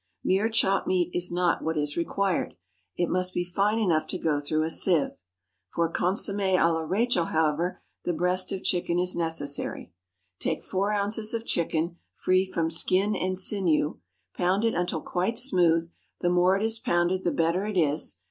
[0.23, 2.55] Mere chopped meat is not what is required;
[2.95, 5.11] it must be fine enough to go through a sieve.
[5.69, 9.93] For Consommé à la Rachel, however, the breast of chicken is necessary.
[10.39, 13.99] Take four ounces of chicken, free from skin and sinew;
[14.35, 18.17] pound it until quite smooth; the more it is pounded the better it is.